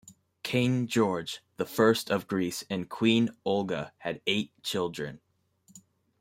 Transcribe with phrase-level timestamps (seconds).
[0.41, 5.21] King George the First of Greece and Queen Olga had eight children.